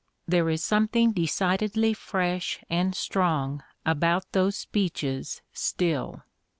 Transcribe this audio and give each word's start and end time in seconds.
There 0.27 0.49
is 0.49 0.63
something 0.63 1.11
decidedly 1.13 1.93
fresh 1.93 2.63
and 2.71 2.95
strong 2.95 3.61
about 3.85 4.31
those 4.31 4.55
speeches 4.57 5.43
still. 5.53 6.23